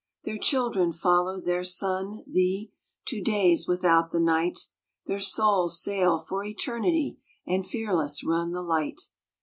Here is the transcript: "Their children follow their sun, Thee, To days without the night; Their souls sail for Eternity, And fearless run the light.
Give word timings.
"Their 0.23 0.39
children 0.39 0.91
follow 0.93 1.39
their 1.39 1.63
sun, 1.63 2.23
Thee, 2.25 2.71
To 3.05 3.21
days 3.21 3.67
without 3.67 4.09
the 4.09 4.19
night; 4.19 4.61
Their 5.05 5.19
souls 5.19 5.79
sail 5.79 6.17
for 6.17 6.43
Eternity, 6.43 7.19
And 7.45 7.63
fearless 7.63 8.23
run 8.23 8.51
the 8.51 8.63
light. 8.63 8.99